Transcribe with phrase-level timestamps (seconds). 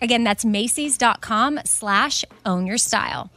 [0.00, 3.30] Again, that's Macy's.com slash own your style.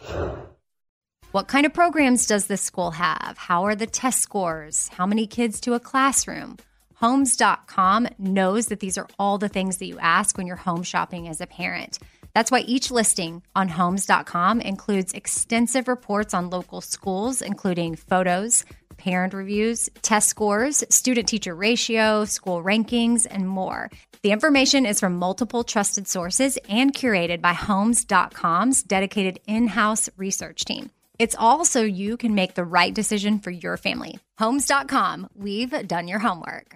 [1.32, 3.38] What kind of programs does this school have?
[3.38, 4.88] How are the test scores?
[4.90, 6.58] How many kids to a classroom?
[6.96, 11.28] Homes.com knows that these are all the things that you ask when you're home shopping
[11.28, 11.98] as a parent.
[12.36, 18.64] That's why each listing on homes.com includes extensive reports on local schools, including photos,
[19.04, 23.90] parent reviews, test scores, student teacher ratio, school rankings, and more.
[24.22, 30.64] The information is from multiple trusted sources and curated by Homes.com's dedicated in house research
[30.64, 30.90] team.
[31.20, 34.20] It's all so you can make the right decision for your family.
[34.40, 36.76] Homes.com, we've done your homework.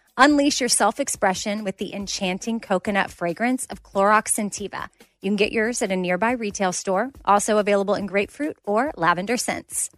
[0.17, 4.89] Unleash your self expression with the enchanting coconut fragrance of Clorox Scentiva.
[5.21, 9.37] You can get yours at a nearby retail store, also available in grapefruit or lavender
[9.37, 9.89] scents.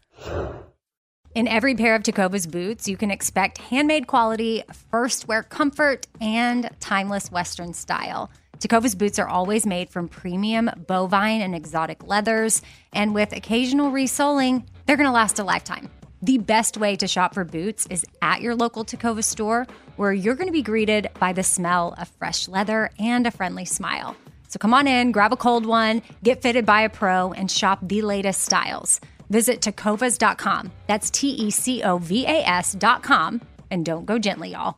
[1.33, 6.69] In every pair of Tecovas boots, you can expect handmade quality, first wear comfort, and
[6.79, 8.29] timeless Western style.
[8.59, 12.61] Tecovas boots are always made from premium bovine and exotic leathers,
[12.93, 15.89] and with occasional resoling, they're going to last a lifetime.
[16.23, 20.35] The best way to shop for boots is at your local Tecovas store, where you're
[20.35, 24.15] going to be greeted by the smell of fresh leather and a friendly smile.
[24.47, 27.79] So come on in, grab a cold one, get fitted by a pro, and shop
[27.81, 29.01] the latest styles.
[29.29, 30.71] Visit tecovas.com.
[30.87, 33.41] That's T E C O V A S.com.
[33.69, 34.77] And don't go gently, y'all.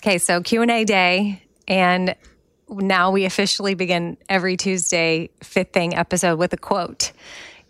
[0.00, 2.14] Okay, so Q&A day and
[2.68, 7.10] now we officially begin every Tuesday fifth thing episode with a quote.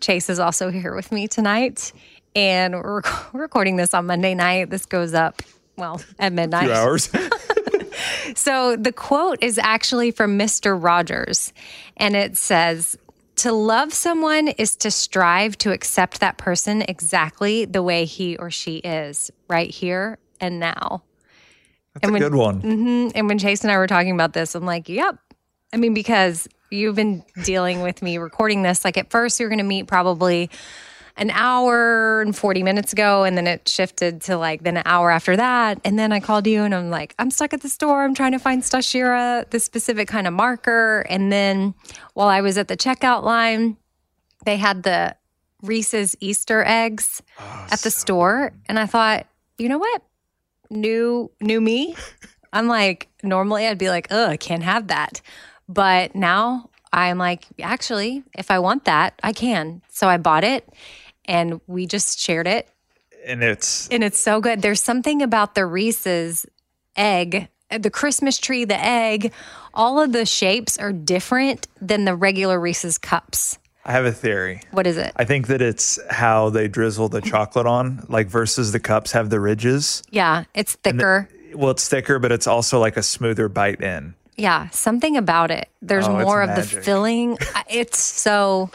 [0.03, 1.91] Chase is also here with me tonight
[2.35, 3.01] and we're
[3.33, 4.69] recording this on Monday night.
[4.69, 5.41] This goes up
[5.77, 6.67] well at midnight.
[6.67, 7.09] Two hours.
[8.35, 10.81] So the quote is actually from Mr.
[10.81, 11.53] Rogers,
[11.97, 12.97] and it says,
[13.35, 18.49] to love someone is to strive to accept that person exactly the way he or
[18.49, 21.03] she is, right here and now.
[21.93, 22.61] That's and a when, good one.
[22.61, 25.17] Mm-hmm, and when Chase and I were talking about this, I'm like, yep.
[25.71, 28.83] I mean, because you've been dealing with me recording this.
[28.83, 30.49] Like at first, we were going to meet probably
[31.15, 33.23] an hour and 40 minutes ago.
[33.23, 35.79] And then it shifted to like then an hour after that.
[35.85, 38.03] And then I called you and I'm like, I'm stuck at the store.
[38.03, 41.05] I'm trying to find Stashira, the specific kind of marker.
[41.09, 41.75] And then
[42.13, 43.77] while I was at the checkout line,
[44.45, 45.15] they had the
[45.61, 48.49] Reese's Easter eggs oh, at the so store.
[48.49, 48.59] Good.
[48.67, 50.01] And I thought, you know what?
[50.69, 51.95] New, new me.
[52.53, 55.21] I'm like, normally I'd be like, oh, I can't have that.
[55.73, 59.81] But now I'm like, actually, if I want that, I can.
[59.89, 60.67] So I bought it
[61.25, 62.69] and we just shared it.
[63.25, 64.61] And it's and it's so good.
[64.61, 66.45] There's something about the Reese's
[66.95, 69.31] egg, the Christmas tree, the egg,
[69.73, 73.57] all of the shapes are different than the regular Reese's cups.
[73.85, 74.61] I have a theory.
[74.71, 75.11] What is it?
[75.15, 79.29] I think that it's how they drizzle the chocolate on, like versus the cups have
[79.29, 80.03] the ridges.
[80.09, 81.27] Yeah, it's thicker.
[81.51, 84.15] The, well, it's thicker, but it's also like a smoother bite in.
[84.35, 85.69] Yeah, something about it.
[85.81, 87.37] There's oh, more of the filling.
[87.69, 88.71] It's so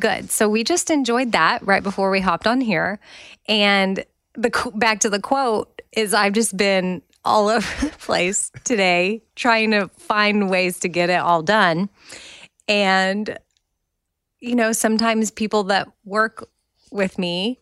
[0.00, 0.30] Good.
[0.30, 3.00] So we just enjoyed that right before we hopped on here.
[3.48, 4.04] And
[4.34, 9.72] the back to the quote is I've just been all over the place today trying
[9.72, 11.88] to find ways to get it all done.
[12.68, 13.38] And
[14.40, 16.48] you know, sometimes people that work
[16.92, 17.58] with me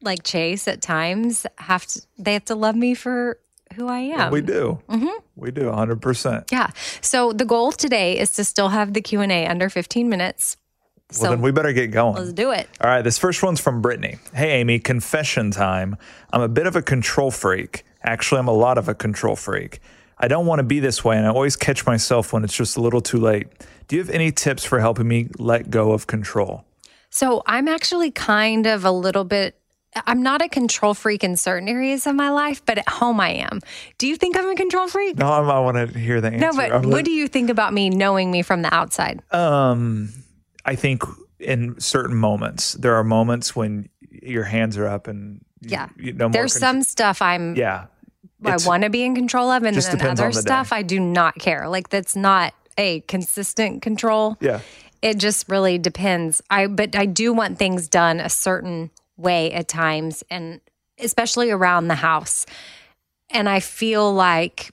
[0.00, 3.38] like Chase at times have to they have to love me for
[3.74, 4.32] who I am.
[4.32, 4.80] we do.
[4.88, 5.08] Mm-hmm.
[5.36, 6.50] We do 100%.
[6.50, 6.70] Yeah.
[7.00, 10.56] So the goal today is to still have the Q&A under 15 minutes.
[11.12, 12.16] Well, so then we better get going.
[12.16, 12.68] Let's do it.
[12.80, 13.02] All right.
[13.02, 14.18] This first one's from Brittany.
[14.32, 15.96] Hey, Amy, confession time.
[16.32, 17.84] I'm a bit of a control freak.
[18.02, 19.80] Actually, I'm a lot of a control freak.
[20.18, 22.76] I don't want to be this way, and I always catch myself when it's just
[22.76, 23.48] a little too late.
[23.88, 26.64] Do you have any tips for helping me let go of control?
[27.08, 29.56] So, I'm actually kind of a little bit
[30.06, 33.30] I'm not a control freak in certain areas of my life, but at home I
[33.30, 33.60] am.
[33.98, 35.18] Do you think I'm a control freak?
[35.18, 36.38] No, I want to hear the answer.
[36.38, 39.20] No, but what do you think about me knowing me from the outside?
[39.32, 40.10] Um,
[40.64, 41.02] I think
[41.40, 45.88] in certain moments, there are moments when your hands are up and you- Yeah.
[45.96, 47.86] you, no more There's con- some stuff I'm yeah.
[48.44, 50.40] I want to be in control of, and then other the day.
[50.40, 51.68] stuff I do not care.
[51.68, 54.38] Like that's not a consistent control.
[54.40, 54.60] Yeah.
[55.02, 56.40] It just really depends.
[56.48, 58.90] I but I do want things done a certain
[59.20, 60.60] way at times, and
[60.98, 62.46] especially around the house.
[63.30, 64.70] And I feel like,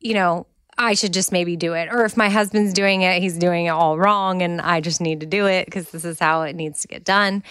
[0.00, 0.46] you know,
[0.78, 1.88] I should just maybe do it.
[1.90, 5.20] Or if my husband's doing it, he's doing it all wrong, and I just need
[5.20, 7.42] to do it because this is how it needs to get done.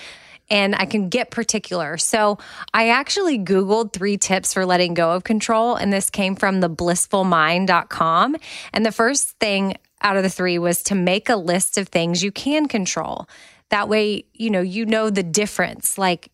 [0.49, 1.97] And I can get particular.
[1.97, 2.37] So
[2.73, 6.69] I actually Googled three tips for letting go of control, and this came from the
[6.69, 8.37] blissfulmind.com.
[8.71, 12.23] And the first thing out of the three was to make a list of things
[12.23, 13.27] you can control.
[13.69, 15.97] That way, you know, you know the difference.
[15.97, 16.31] Like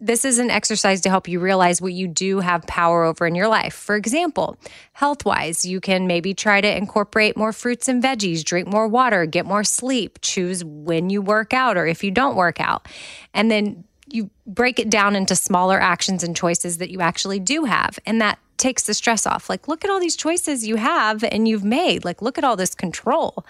[0.00, 3.34] this is an exercise to help you realize what you do have power over in
[3.34, 3.74] your life.
[3.74, 4.58] For example,
[4.92, 9.24] health wise, you can maybe try to incorporate more fruits and veggies, drink more water,
[9.24, 12.86] get more sleep, choose when you work out or if you don't work out.
[13.32, 17.64] And then you break it down into smaller actions and choices that you actually do
[17.64, 17.98] have.
[18.04, 19.48] And that takes the stress off.
[19.48, 22.04] Like, look at all these choices you have and you've made.
[22.04, 23.46] Like, look at all this control.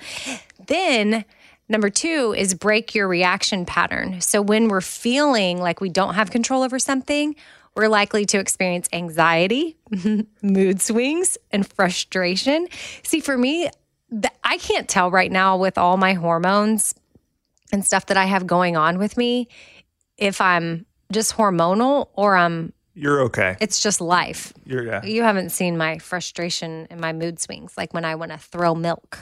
[0.67, 1.25] Then,
[1.69, 4.21] Number two is break your reaction pattern.
[4.21, 7.35] So when we're feeling like we don't have control over something,
[7.75, 9.77] we're likely to experience anxiety,
[10.43, 12.69] mood swings, and frustration.
[13.03, 13.69] See, for me,
[14.11, 16.95] th- I can't tell right now with all my hormones
[17.73, 19.49] and stuff that I have going on with me
[20.17, 23.57] if I'm just hormonal or I'm You're okay.
[23.61, 24.53] it's just life.
[24.65, 25.05] You're yeah.
[25.05, 28.75] You haven't seen my frustration and my mood swings, like when I want to throw
[28.75, 29.19] milk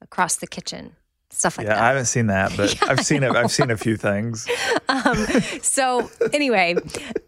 [0.00, 0.96] across the kitchen,
[1.30, 1.80] stuff like Yeah, that.
[1.80, 3.34] Yeah, I haven't seen that, but I've seen it.
[3.34, 4.46] I've seen a few things.
[4.90, 5.26] Um,
[5.60, 6.74] so anyway,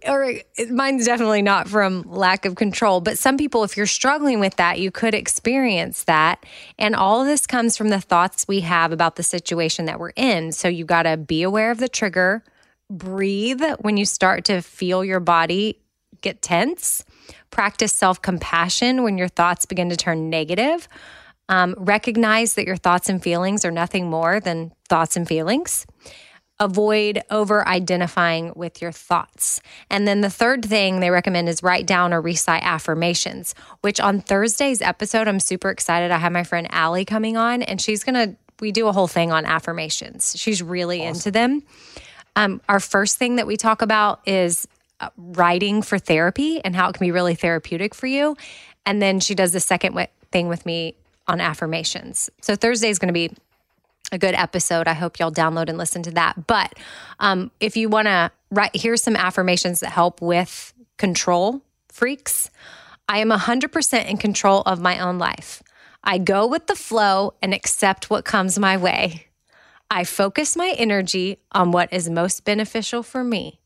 [0.08, 0.32] or
[0.70, 4.78] mine's definitely not from lack of control, but some people, if you're struggling with that,
[4.80, 6.46] you could experience that.
[6.78, 10.12] And all of this comes from the thoughts we have about the situation that we're
[10.16, 10.52] in.
[10.52, 12.42] So you got to be aware of the trigger,
[12.88, 15.78] breathe when you start to feel your body
[16.22, 17.04] get tense,
[17.50, 20.88] practice self compassion when your thoughts begin to turn negative.
[21.50, 25.84] Um, recognize that your thoughts and feelings are nothing more than thoughts and feelings
[26.60, 29.62] avoid over identifying with your thoughts.
[29.88, 34.20] And then the third thing they recommend is write down or recite affirmations, which on
[34.20, 36.10] Thursday's episode, I'm super excited.
[36.10, 39.08] I have my friend Allie coming on, and she's going to, we do a whole
[39.08, 40.34] thing on affirmations.
[40.36, 41.62] She's really into them.
[42.36, 44.68] Um, our first thing that we talk about is
[45.00, 48.36] uh, writing for therapy and how it can be really therapeutic for you.
[48.84, 49.98] And then she does the second
[50.30, 50.94] thing with me
[51.26, 52.30] on affirmations.
[52.42, 53.30] So Thursday is going to be
[54.12, 54.88] a good episode.
[54.88, 56.46] I hope y'all download and listen to that.
[56.46, 56.74] But
[57.18, 62.50] um, if you want to write, here's some affirmations that help with control freaks.
[63.08, 65.62] I am 100% in control of my own life.
[66.02, 69.26] I go with the flow and accept what comes my way.
[69.90, 73.60] I focus my energy on what is most beneficial for me.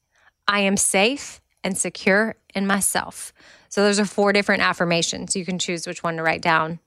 [0.48, 3.32] I am safe and secure in myself.
[3.68, 5.36] So, those are four different affirmations.
[5.36, 6.78] You can choose which one to write down.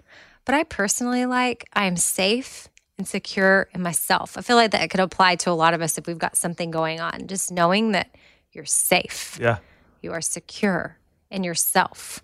[0.47, 4.37] But I personally like I am safe and secure in myself.
[4.37, 6.71] I feel like that could apply to a lot of us if we've got something
[6.71, 7.27] going on.
[7.27, 8.15] Just knowing that
[8.53, 9.57] you're safe, Yeah.
[10.01, 10.97] you are secure
[11.29, 12.23] in yourself.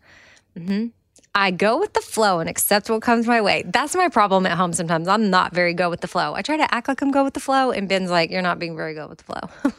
[0.57, 0.87] Mm-hmm.
[1.35, 3.63] I go with the flow and accept what comes my way.
[3.65, 5.07] That's my problem at home sometimes.
[5.07, 6.33] I'm not very good with the flow.
[6.33, 8.57] I try to act like I'm good with the flow, and Ben's like, You're not
[8.57, 9.73] being very good with the flow.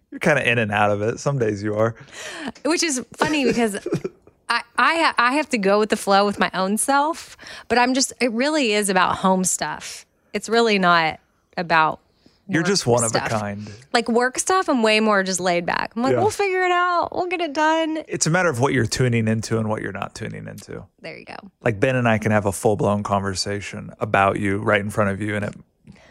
[0.10, 1.20] You're kind of in and out of it.
[1.20, 1.94] Some days you are.
[2.64, 3.76] which is funny because
[4.48, 7.36] I, I I have to go with the flow with my own self,
[7.68, 10.04] but I'm just it really is about home stuff.
[10.32, 11.20] It's really not
[11.56, 12.00] about
[12.48, 13.70] You're just one of a kind.
[13.92, 15.92] Like work stuff, I'm way more just laid back.
[15.96, 16.18] I'm like, Yeah.
[16.20, 17.10] we'll figure it out.
[17.14, 18.02] We'll get it done.
[18.08, 20.84] It's a matter of what you're tuning into and what you're not tuning into.
[21.00, 21.36] There you go.
[21.62, 25.10] Like Ben and I can have a full blown conversation about you right in front
[25.10, 25.54] of you, and it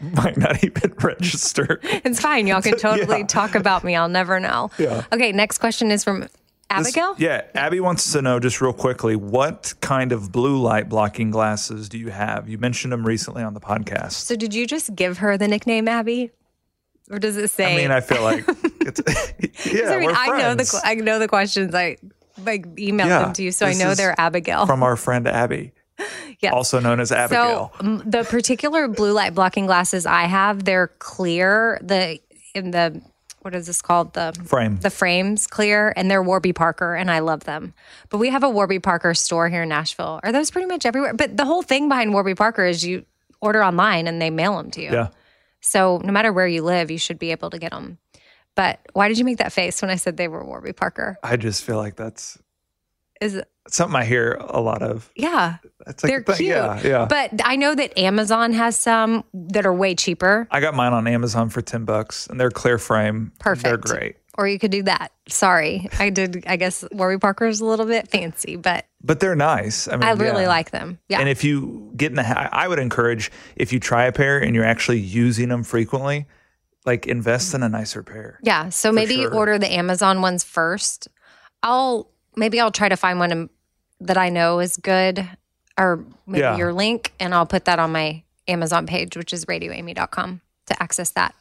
[0.14, 1.78] might not even register.
[1.82, 2.46] It's fine.
[2.46, 3.26] Y'all can totally Yeah.
[3.26, 3.94] talk about me.
[3.94, 4.70] I'll never know.
[4.78, 5.04] Yeah.
[5.12, 6.26] Okay, next question is from
[6.78, 7.14] This- Abigail.
[7.18, 11.88] yeah, Abby wants to know just real quickly what kind of blue light blocking glasses
[11.88, 12.48] do you have?
[12.48, 14.12] You mentioned them recently on the podcast.
[14.12, 16.30] So did you just give her the nickname Abby?
[17.10, 18.44] Or does it say I mean, I feel like
[18.80, 19.00] it's
[19.72, 21.74] yeah, I mean, we're I know the I know the questions.
[21.74, 21.98] I
[22.44, 24.66] like emailed Yeah, them to you, so I know they're Abigail.
[24.66, 25.72] from our friend Abby,
[26.40, 26.52] Yes.
[26.54, 27.72] also known as Abigail.
[27.80, 31.78] So the particular blue light blocking glasses I have, they're clear.
[31.82, 32.18] The
[32.54, 33.02] in the
[33.44, 34.14] what is this called?
[34.14, 34.78] The Frame.
[34.78, 37.74] The frames clear, and they're Warby Parker, and I love them.
[38.08, 40.18] But we have a Warby Parker store here in Nashville.
[40.22, 41.12] Are those pretty much everywhere?
[41.12, 43.04] But the whole thing behind Warby Parker is you
[43.42, 44.90] order online and they mail them to you.
[44.92, 45.08] yeah.
[45.60, 47.98] So no matter where you live, you should be able to get them.
[48.54, 51.18] But why did you make that face when I said they were Warby Parker?
[51.22, 52.38] I just feel like that's
[53.24, 55.10] Is something I hear a lot of.
[55.16, 56.48] yeah, It's like they're thing- cute.
[56.50, 57.06] Yeah, yeah.
[57.06, 60.46] But I know that Amazon has some that are way cheaper.
[60.50, 63.32] I got mine on Amazon for ten bucks, and they're clear frame.
[63.38, 63.64] Perfect.
[63.64, 64.16] They're great.
[64.36, 65.12] or you could do that.
[65.28, 66.44] Sorry, I did.
[66.46, 69.88] I guess Warby Parker's a little bit fancy, but but they're nice.
[69.88, 70.48] I mean, I really yeah.
[70.48, 70.98] like them.
[71.08, 74.12] Yeah, And if you get in the, ha- I would encourage if you try a
[74.12, 76.26] pair and you're actually using them frequently,
[76.86, 78.38] like invest in a nicer pair.
[78.42, 78.68] yeah.
[78.70, 79.34] So maybe sure.
[79.34, 81.08] order the Amazon ones first.
[81.62, 83.48] I'll maybe I'll try to find one
[84.00, 85.28] that I know is good,
[85.78, 86.56] or maybe Yeah.
[86.56, 91.10] your link, and I'll put that on my Amazon page, which is radioamy.com to access
[91.10, 91.34] that.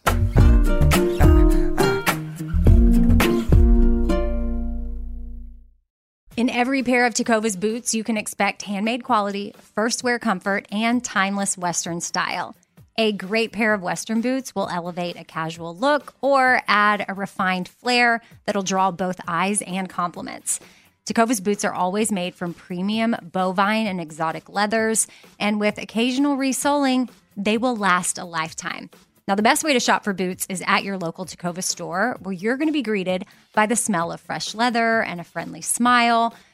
[6.35, 11.03] In every pair of Tecovas boots, you can expect handmade quality, first wear comfort, and
[11.03, 12.55] timeless Western style.
[12.97, 17.67] A great pair of Western boots will elevate a casual look or add a refined
[17.67, 20.59] flair that'll draw both eyes and compliments.
[21.05, 25.05] Tecovas boots are always made from premium bovine and exotic leathers,
[25.38, 28.89] and with occasional resoling, they will last a lifetime.
[29.27, 32.31] Now, the best way to shop for boots is at your local Tecovas store, where
[32.31, 36.33] you're going to be greeted by the smell of fresh leather and a friendly smile.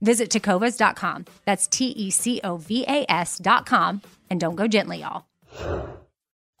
[0.00, 1.26] Visit tecovas.com.
[1.44, 4.02] That's T E C O V A S.com.
[4.28, 5.24] And don't go gently, y'all.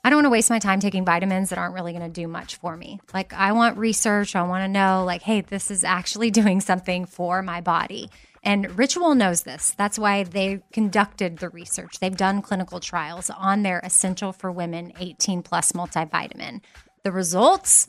[0.02, 2.26] I don't want to waste my time taking vitamins that aren't really going to do
[2.26, 3.00] much for me.
[3.12, 4.34] Like, I want research.
[4.34, 8.10] I want to know, like, hey, this is actually doing something for my body.
[8.42, 9.74] And Ritual knows this.
[9.76, 11.98] That's why they conducted the research.
[12.00, 16.62] They've done clinical trials on their Essential for Women 18 Plus multivitamin.
[17.02, 17.88] The results?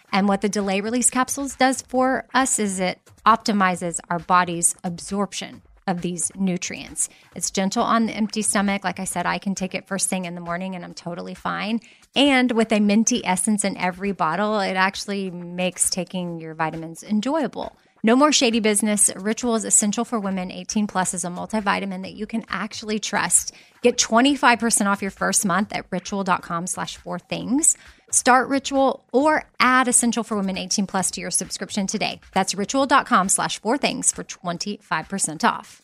[0.11, 5.61] And what the delay release capsules does for us is it optimizes our body's absorption
[5.87, 7.09] of these nutrients.
[7.35, 8.83] It's gentle on the empty stomach.
[8.83, 11.33] Like I said, I can take it first thing in the morning and I'm totally
[11.33, 11.79] fine.
[12.15, 17.75] And with a minty essence in every bottle, it actually makes taking your vitamins enjoyable.
[18.03, 19.11] No more shady business.
[19.15, 23.53] Ritual is essential for women 18 plus is a multivitamin that you can actually trust.
[23.83, 27.77] Get 25% off your first month at ritual.com slash four things.
[28.09, 32.19] Start Ritual or add Essential for Women 18 plus to your subscription today.
[32.33, 35.81] That's ritual.com slash four things for 25% off.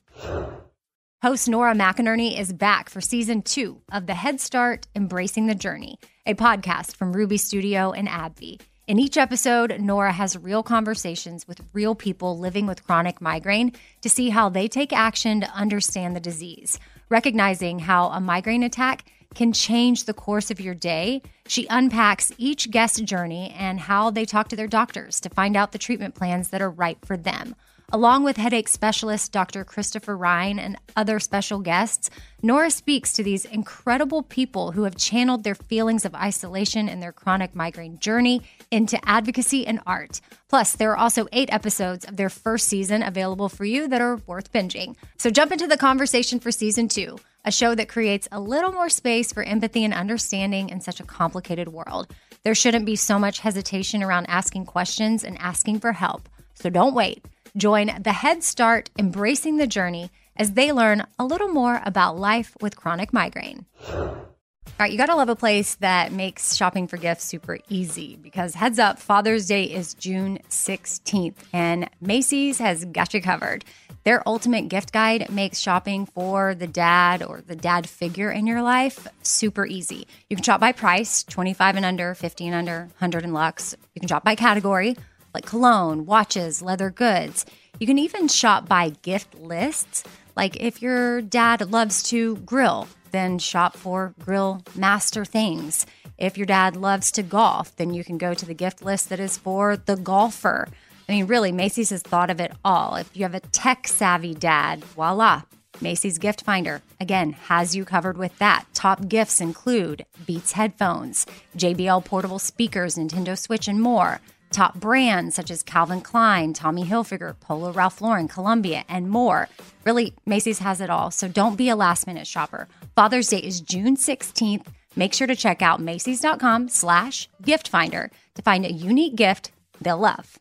[1.24, 6.00] Host Nora McInerney is back for season two of the Head Start Embracing the Journey,
[6.26, 8.60] a podcast from Ruby Studio and AbbVie.
[8.88, 14.08] In each episode, Nora has real conversations with real people living with chronic migraine to
[14.10, 16.80] see how they take action to understand the disease.
[17.10, 19.04] Recognizing how a migraine attack
[19.36, 24.24] can change the course of your day, she unpacks each guest journey and how they
[24.24, 27.56] talk to their doctors to find out the treatment plans that are right for them.
[27.94, 29.64] Along with headache specialist Dr.
[29.64, 32.10] Christopher Ryan and other special guests,
[32.44, 37.14] Nora speaks to these incredible people who have channeled their feelings of isolation and their
[37.14, 38.42] chronic migraine journey
[38.72, 40.20] into advocacy and art.
[40.50, 44.18] Plus, there are also eight episodes of their first season available for you that are
[44.28, 44.98] worth binging.
[45.18, 48.90] So jump into the conversation for season two, a show that creates a little more
[48.90, 52.14] space for empathy and understanding in such a complicated world.
[52.44, 56.28] There shouldn't be so much hesitation around asking questions and asking for help.
[56.54, 57.24] So don't wait.
[57.58, 62.56] Join the Head Start Embracing the Journey as they learn a little more about life
[62.62, 63.66] with chronic migraine.
[63.90, 68.16] All right, you got to love a place that makes shopping for gifts super easy
[68.16, 73.66] because heads up, Father's Day is June 16th and Macy's has got you covered.
[74.04, 78.62] Their ultimate gift guide makes shopping for the dad or the dad figure in your
[78.62, 80.08] life super easy.
[80.30, 83.76] You can shop by price, 25 and under, 50 and under, 100 and lux.
[83.96, 84.96] You can shop by category
[85.38, 87.46] like cologne, watches, leather goods.
[87.80, 90.04] You can even shop by gift lists.
[90.36, 95.86] Like if your dad loves to grill, then shop for grill master things.
[96.18, 99.20] If your dad loves to golf, then you can go to the gift list that
[99.20, 100.70] is for the golfer.
[101.08, 102.96] I mean, really, Macy's has thought of it all.
[102.96, 105.44] If you have a tech savvy dad, voila,
[105.82, 108.66] Macy's Gift Finder, again, has you covered with that.
[108.74, 114.20] Top gifts include Beats headphones, JBL portable speakers, Nintendo Switch, and more.
[114.52, 119.50] Top brands such as Calvin Klein, Tommy Hilfiger, Polo Ralph Lauren, Columbia, and more.
[119.86, 122.68] Really, Macy's has it all, so don't be a last minute shopper.
[122.96, 124.68] Father's Day is June 16th.
[124.96, 129.98] Make sure to check out Macy's.com slash gift finder to find a unique gift they'll
[129.98, 130.40] love.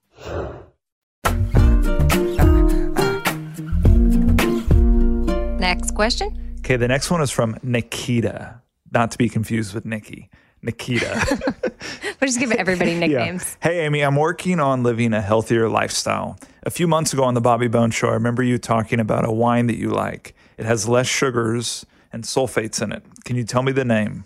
[5.61, 6.55] Next question.
[6.61, 8.61] Okay, the next one is from Nikita,
[8.93, 10.31] not to be confused with Nikki.
[10.63, 11.63] Nikita.
[12.21, 13.57] We'll just give everybody nicknames.
[13.61, 16.39] Hey, Amy, I'm working on living a healthier lifestyle.
[16.63, 19.31] A few months ago on the Bobby Bones Show, I remember you talking about a
[19.31, 20.35] wine that you like.
[20.57, 23.03] It has less sugars and sulfates in it.
[23.25, 24.25] Can you tell me the name?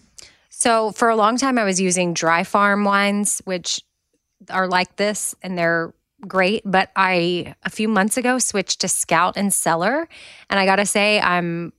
[0.50, 3.82] So for a long time, I was using dry farm wines, which
[4.48, 5.92] are like this, and they're
[6.26, 6.62] great.
[6.64, 10.08] But I a few months ago switched to Scout and Cellar,
[10.48, 11.72] and I gotta say, I'm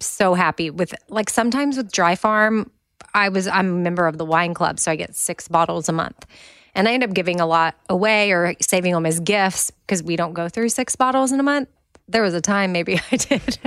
[0.00, 2.70] so happy with like sometimes with dry farm.
[3.16, 5.92] I was I'm a member of the wine club, so I get six bottles a
[5.92, 6.26] month.
[6.74, 10.14] And I end up giving a lot away or saving them as gifts because we
[10.14, 11.70] don't go through six bottles in a month.
[12.08, 13.58] There was a time maybe I did,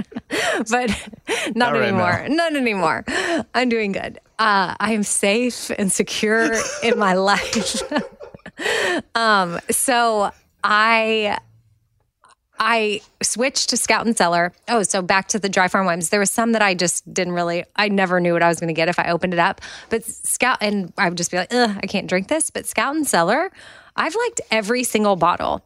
[0.69, 2.27] but not, Not right anymore.
[2.29, 3.03] Not anymore.
[3.55, 4.19] I'm doing good.
[4.37, 6.53] Uh, I am safe and secure
[6.83, 7.81] in my life.
[9.15, 10.31] um, so
[10.63, 11.39] I
[12.59, 14.51] I switched to Scout and Cellar.
[14.67, 16.09] Oh, so back to the dry farm wines.
[16.09, 18.67] There was some that I just didn't really, I never knew what I was going
[18.67, 19.61] to get if I opened it up.
[19.89, 22.49] But Scout, and I would just be like, I can't drink this.
[22.49, 23.51] But Scout and Cellar,
[23.95, 25.63] I've liked every single bottle.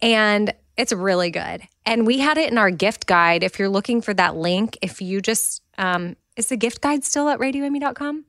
[0.00, 1.62] And it's really good.
[1.86, 3.44] And we had it in our gift guide.
[3.44, 7.28] If you're looking for that link, if you just, um, is the gift guide still
[7.28, 8.24] at radioamy.com?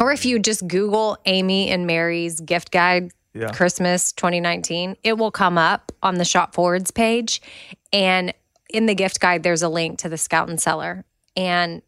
[0.00, 3.50] Or if you just Google Amy and Mary's gift guide Yeah.
[3.52, 7.40] Christmas 2019, it will come up on the shop forwards page.
[7.92, 8.34] And
[8.68, 11.04] in the gift guide, there's a link to the Scout and Cellar.
[11.36, 11.82] And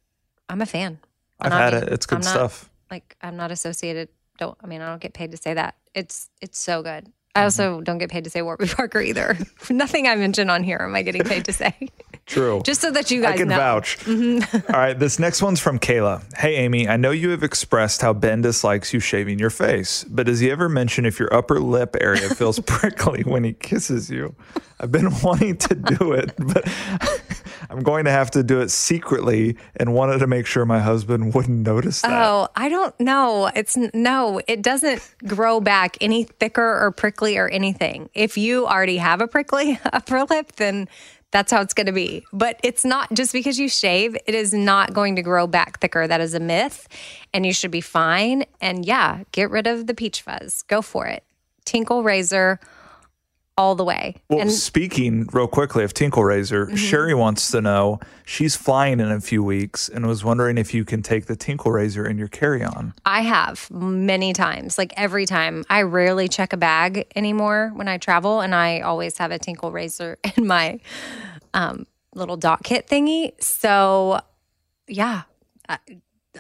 [0.49, 0.99] I'm a fan.
[1.41, 1.93] I've I'm not had it.
[1.93, 2.71] It's good I'm not- stuff.
[2.91, 4.09] Like I'm not associated.
[4.39, 5.77] Don't I mean I don't get paid to say that.
[5.95, 7.11] It's it's so good.
[7.35, 7.41] Mm-hmm.
[7.41, 9.39] I also don't get paid to say Warby Parker either.
[9.71, 11.75] Nothing I mention on here am I getting paid to say.
[12.27, 12.61] True.
[12.65, 13.57] Just so that you guys I can know.
[13.57, 14.07] vouch.
[14.07, 16.23] All right, this next one's from Kayla.
[16.37, 20.27] Hey, Amy, I know you have expressed how Ben dislikes you shaving your face, but
[20.27, 24.35] does he ever mention if your upper lip area feels prickly when he kisses you?
[24.79, 26.69] I've been wanting to do it, but
[27.73, 31.35] I'm going to have to do it secretly and wanted to make sure my husband
[31.35, 32.13] wouldn't notice that.
[32.13, 33.51] Oh, I don't know.
[33.55, 38.11] It's no, it doesn't grow back any thicker or prickly or anything.
[38.13, 40.87] If you already have a prickly upper lip, then
[41.31, 42.25] that's how it's going to be.
[42.31, 46.07] But it's not just because you shave, it is not going to grow back thicker.
[46.07, 46.87] That is a myth,
[47.33, 48.45] and you should be fine.
[48.61, 50.61] And yeah, get rid of the peach fuzz.
[50.63, 51.25] Go for it.
[51.65, 52.61] Tinkle razor
[53.63, 54.17] all the way.
[54.29, 54.57] Well, and Mm-hmm.
[54.57, 59.43] speaking real quickly of Tinkle Razor, Sherry wants to know she's flying in a few
[59.43, 62.93] weeks and was wondering if you can take the Tinkle Razor in your carry on.
[63.07, 65.65] I have many times, like every time.
[65.71, 69.71] I rarely check a bag anymore when I travel, and I always have a tinkle
[69.71, 70.81] razor in my
[71.55, 73.41] um, little dot kit thingy.
[73.41, 74.21] So,
[74.89, 75.23] yeah,
[75.69, 75.79] I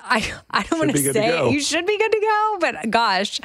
[0.02, 3.40] I, I don't want to say you should be good to go, but gosh,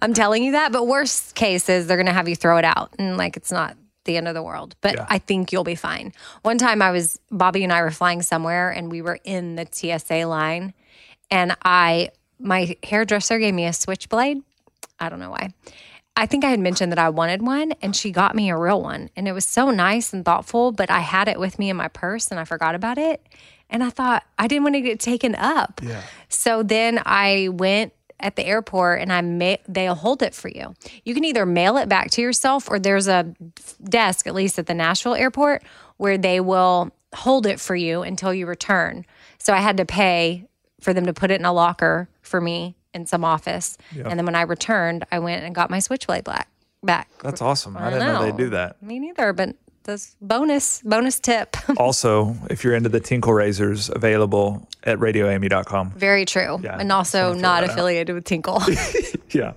[0.00, 0.72] I'm telling you that.
[0.72, 3.52] But worst case is they're going to have you throw it out, and like it's
[3.52, 4.74] not the end of the world.
[4.80, 5.06] But Yeah.
[5.08, 6.12] I think you'll be fine.
[6.42, 9.66] One time I was Bobby and I were flying somewhere, and we were in the
[9.70, 10.74] TSA line,
[11.30, 12.10] and I
[12.40, 14.42] my hairdresser gave me a switchblade.
[14.98, 15.54] I don't know why.
[16.14, 18.82] I think I had mentioned that I wanted one and she got me a real
[18.82, 21.76] one and it was so nice and thoughtful, but I had it with me in
[21.76, 23.26] my purse and I forgot about it.
[23.70, 25.80] And I thought I didn't want to get taken up.
[25.82, 26.02] Yeah.
[26.28, 30.74] So then I went at the airport and I ma- they'll hold it for you.
[31.04, 33.34] You can either mail it back to yourself or there's a
[33.82, 35.62] desk at least at the Nashville airport
[35.96, 39.06] where they will hold it for you until you return.
[39.38, 40.46] So I had to pay
[40.80, 43.76] for them to put it in a locker for me in some office.
[43.94, 46.48] And then when I returned, I went and got my switchblade black
[46.82, 47.08] back.
[47.22, 47.76] That's awesome.
[47.76, 48.24] I, didn't know.
[48.24, 48.82] they do that.
[48.82, 51.56] Me neither, but this bonus bonus tip.
[51.76, 55.90] Also, if you're into the Tinkle Razors, available at radioamy.com.
[55.92, 56.60] Very true.
[56.62, 57.70] Yeah, and also just wanna throw not that out.
[57.70, 58.62] affiliated with Tinkle.
[59.30, 59.54] Yeah.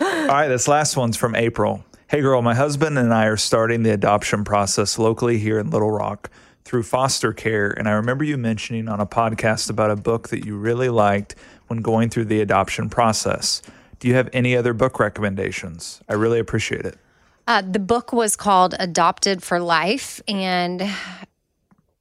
[0.00, 1.84] All right, this last one's from April.
[2.08, 5.90] Hey, girl, my husband and I are starting the adoption process locally here in Little
[5.90, 6.30] Rock
[6.64, 7.70] through foster care.
[7.70, 11.36] And I remember you mentioning on a podcast about a book that you really liked
[11.68, 13.62] when going through the adoption process.
[13.98, 16.00] Do you have any other book recommendations?
[16.08, 16.98] I really appreciate it.
[17.46, 20.20] Uh, the book was called Adopted for Life.
[20.28, 20.82] And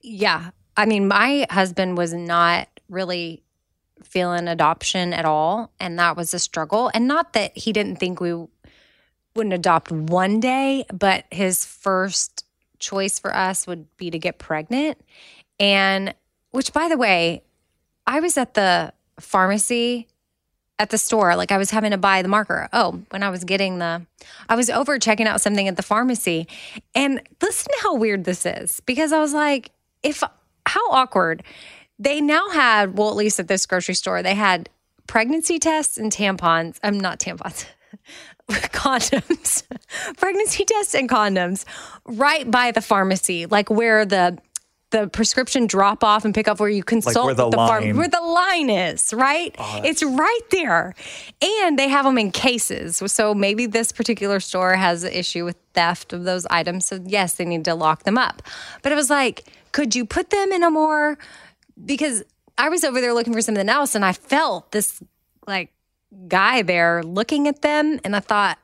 [0.01, 3.43] yeah, I mean, my husband was not really
[4.03, 5.71] feeling adoption at all.
[5.79, 6.91] And that was a struggle.
[6.93, 8.33] And not that he didn't think we
[9.35, 12.45] wouldn't adopt one day, but his first
[12.79, 14.99] choice for us would be to get pregnant.
[15.59, 16.13] And
[16.51, 17.43] which, by the way,
[18.05, 20.07] I was at the pharmacy
[20.79, 21.35] at the store.
[21.35, 22.67] Like I was having to buy the marker.
[22.73, 24.05] Oh, when I was getting the,
[24.49, 26.47] I was over checking out something at the pharmacy.
[26.95, 29.71] And listen to how weird this is because I was like,
[30.01, 30.23] if,
[30.65, 31.43] how awkward.
[31.99, 34.67] They now had, well, at least at this grocery store, they had
[35.07, 36.79] pregnancy tests and tampons.
[36.83, 37.65] I'm um, not tampons.
[38.49, 39.63] condoms,
[40.17, 41.65] pregnancy tests and condoms
[42.05, 44.37] right by the pharmacy, like where the
[44.93, 47.97] the prescription drop off and pick up where you consult like where the, the line.
[47.97, 49.53] where the line is, right?
[49.57, 50.93] Oh, it's right there.
[51.41, 53.01] And they have them in cases.
[53.07, 56.85] So maybe this particular store has an issue with theft of those items.
[56.85, 58.43] So yes, they need to lock them up.
[58.83, 61.17] But it was like, could you put them in a more
[61.83, 62.23] because
[62.59, 65.01] I was over there looking for something else and I felt this
[65.47, 65.73] like
[66.27, 68.59] guy there looking at them and I thought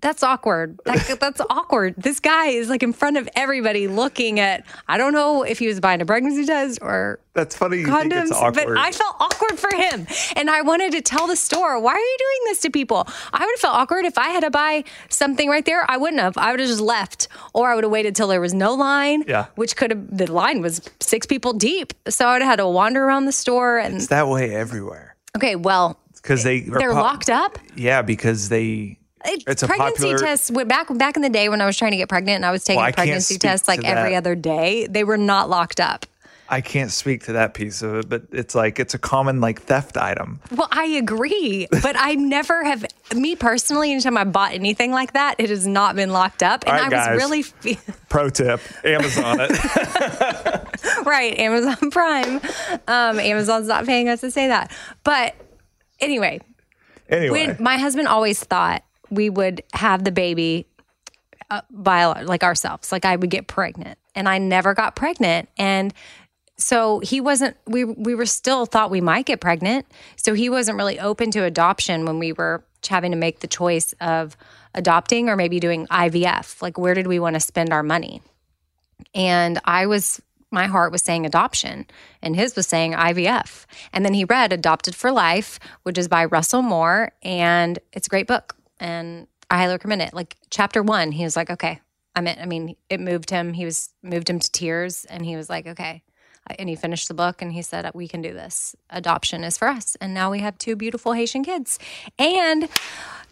[0.00, 0.78] that's awkward.
[0.84, 1.94] That, that's awkward.
[1.96, 4.64] This guy is like in front of everybody looking at.
[4.88, 7.82] I don't know if he was buying a pregnancy test or that's funny.
[7.84, 10.06] condoms, but I felt awkward for him,
[10.36, 13.44] and I wanted to tell the store, "Why are you doing this to people?" I
[13.44, 15.84] would have felt awkward if I had to buy something right there.
[15.90, 16.38] I wouldn't have.
[16.38, 19.24] I would have just left, or I would have waited till there was no line.
[19.28, 20.16] Yeah, which could have.
[20.16, 23.32] The line was six people deep, so I would have had to wander around the
[23.32, 23.78] store.
[23.78, 25.16] And it's that way everywhere.
[25.36, 27.58] Okay, well, because they they're po- locked up.
[27.76, 30.18] Yeah, because they it's a pregnancy popular...
[30.18, 32.50] tests back back in the day when I was trying to get pregnant and I
[32.50, 34.86] was taking well, pregnancy tests like every other day.
[34.86, 36.06] They were not locked up.
[36.48, 39.62] I can't speak to that piece of it, but it's like it's a common like
[39.62, 40.40] theft item.
[40.52, 43.90] Well, I agree, but I never have me personally.
[43.90, 46.88] Anytime I bought anything like that, it has not been locked up, and right, I
[46.88, 47.76] guys, was really.
[48.08, 49.50] pro tip: Amazon it.
[51.06, 52.40] right, Amazon Prime.
[52.86, 54.70] Um, Amazon's not paying us to say that,
[55.02, 55.34] but
[56.00, 56.40] anyway.
[57.08, 60.66] Anyway, when, my husband always thought we would have the baby
[61.50, 62.92] uh, by like ourselves.
[62.92, 65.92] Like I would get pregnant, and I never got pregnant, and
[66.56, 67.56] so he wasn't.
[67.66, 71.44] We we were still thought we might get pregnant, so he wasn't really open to
[71.44, 74.36] adoption when we were having to make the choice of
[74.74, 76.62] adopting or maybe doing IVF.
[76.62, 78.22] Like where did we want to spend our money?
[79.14, 81.86] And I was my heart was saying adoption
[82.22, 83.66] and his was saying IVF.
[83.92, 88.10] And then he read Adopted for Life, which is by Russell Moore and it's a
[88.10, 90.14] great book and I highly recommend it.
[90.14, 91.80] Like chapter one, he was like, okay,
[92.14, 92.38] I'm in.
[92.38, 93.52] I mean, it moved him.
[93.52, 96.02] He was moved him to tears, and he was like, okay.
[96.58, 98.76] And he finished the book, and he said, we can do this.
[98.88, 101.78] Adoption is for us, and now we have two beautiful Haitian kids,
[102.18, 102.68] and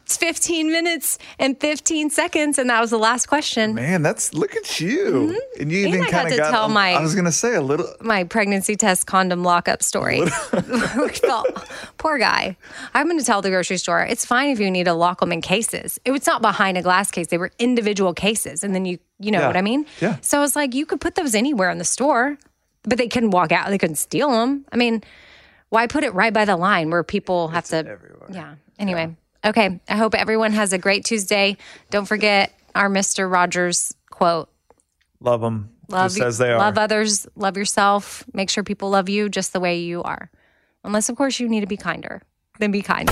[0.05, 3.75] it's 15 minutes and 15 seconds, and that was the last question.
[3.75, 5.33] Man, that's look at you.
[5.33, 5.63] Mm-hmm.
[5.63, 6.51] And you even kind of got.
[6.51, 10.21] Tell my, I was gonna say a little my pregnancy test condom lockup story.
[11.97, 12.55] poor guy.
[12.93, 15.41] I'm gonna tell the grocery store it's fine if you need to lock them in
[15.41, 15.99] cases.
[16.05, 19.31] It was not behind a glass case; they were individual cases, and then you you
[19.31, 19.47] know yeah.
[19.47, 19.87] what I mean.
[20.03, 20.19] Yeah.
[20.21, 22.37] So I was like, you could put those anywhere in the store,
[22.83, 23.69] but they couldn't walk out.
[23.69, 24.67] They couldn't steal them.
[24.71, 25.03] I mean,
[25.71, 27.79] why put it right by the line where people have it's to?
[27.79, 28.29] Everywhere.
[28.31, 28.55] Yeah.
[28.79, 29.07] Anyway.
[29.07, 29.24] Yeah.
[29.45, 29.81] Okay.
[29.89, 31.57] I hope everyone has a great Tuesday.
[31.91, 33.31] Don't forget our Mr.
[33.31, 34.49] Rogers quote.
[35.21, 35.71] Love them.
[35.89, 36.59] Love just as they are.
[36.59, 37.27] Love others.
[37.37, 38.25] Love yourself.
[38.33, 40.31] Make sure people love you just the way you are.
[40.83, 42.23] Unless, of course, you need to be kinder.
[42.59, 43.11] Then be kind.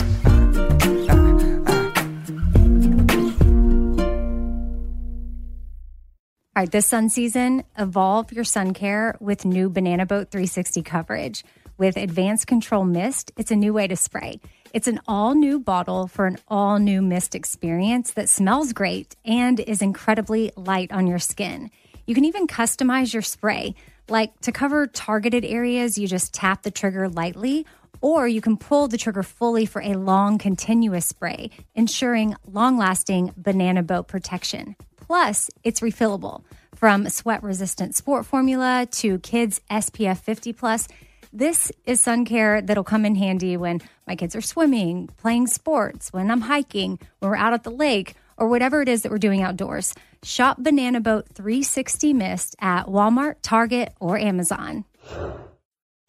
[6.55, 11.45] All right, this sun season, evolve your sun care with new Banana Boat 360 coverage.
[11.79, 14.39] With advanced control mist, it's a new way to spray.
[14.73, 19.61] It's an all new bottle for an all new mist experience that smells great and
[19.61, 21.71] is incredibly light on your skin.
[22.07, 23.75] You can even customize your spray.
[24.09, 27.67] Like to cover targeted areas, you just tap the trigger lightly,
[28.01, 33.35] or you can pull the trigger fully for a long, continuous spray, ensuring long lasting
[33.37, 34.75] banana boat protection.
[34.97, 36.45] Plus, it's refillable.
[36.75, 40.89] From sweat resistant sport formula to kids SPF 50 plus.
[41.35, 46.13] This is sun care that'll come in handy when my kids are swimming, playing sports,
[46.13, 49.17] when I'm hiking, when we're out at the lake, or whatever it is that we're
[49.17, 49.95] doing outdoors.
[50.23, 54.85] Shop Banana Boat 360 Mist at Walmart, Target, or Amazon.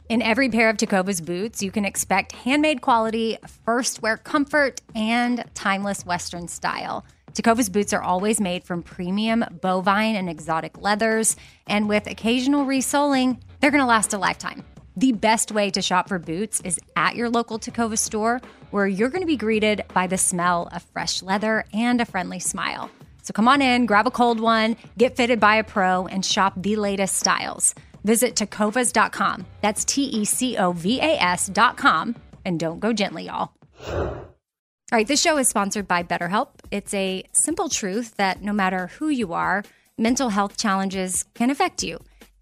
[0.09, 5.45] In every pair of Tecovas boots, you can expect handmade quality, first wear comfort, and
[5.53, 7.05] timeless Western style.
[7.31, 13.41] Tecovas boots are always made from premium bovine and exotic leathers, and with occasional resoling,
[13.61, 14.65] they're going to last a lifetime.
[14.95, 19.09] The best way to shop for boots is at your local Tecovas store, where you're
[19.09, 22.91] going to be greeted by the smell of fresh leather and a friendly smile.
[23.23, 26.53] So come on in, grab a cold one, get fitted by a pro, and shop
[26.57, 27.73] the latest styles.
[28.03, 29.45] Visit tecovas.com.
[29.61, 32.15] That's T E C O V A S.com.
[32.45, 33.51] And don't go gently, y'all.
[33.87, 36.49] All right, this show is sponsored by BetterHelp.
[36.69, 39.63] It's a simple truth that no matter who you are,
[39.97, 41.99] mental health challenges can affect you